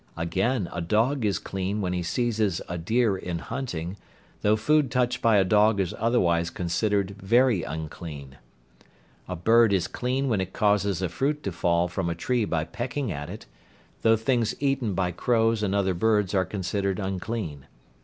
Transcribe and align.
Again 0.17 0.67
a 0.73 0.81
dog 0.81 1.25
is 1.25 1.37
clean 1.37 1.79
when 1.79 1.93
he 1.93 2.01
seizes 2.01 2.59
a 2.67 2.75
deer 2.75 3.15
in 3.15 3.37
hunting, 3.37 3.97
though 4.41 4.55
food 4.55 4.89
touched 4.89 5.21
by 5.21 5.37
a 5.37 5.43
dog 5.43 5.79
is 5.79 5.93
otherwise 5.95 6.49
considered 6.49 7.11
very 7.21 7.61
unclean. 7.61 8.39
A 9.27 9.35
bird 9.35 9.71
is 9.71 9.87
clean 9.87 10.27
when 10.27 10.41
it 10.41 10.53
causes 10.53 11.03
a 11.03 11.09
fruit 11.09 11.43
to 11.43 11.51
fall 11.51 11.87
from 11.87 12.09
a 12.09 12.15
tree 12.15 12.45
by 12.45 12.63
pecking 12.63 13.11
at 13.11 13.29
it, 13.29 13.45
though 14.01 14.17
things 14.17 14.55
eaten 14.59 14.95
by 14.95 15.11
crows 15.11 15.61
and 15.61 15.75
other 15.75 15.93
birds 15.93 16.33
are 16.33 16.45
considered 16.45 16.97
unclean. 16.97 17.67